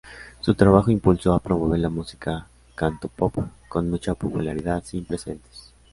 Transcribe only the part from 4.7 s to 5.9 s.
sin precedentes.